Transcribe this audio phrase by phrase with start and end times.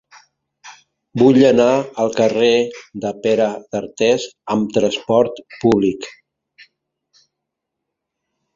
[1.21, 1.67] Vull anar
[2.05, 2.49] al carrer
[3.03, 4.27] de Pere d'Artés
[4.57, 6.11] amb trasport públic.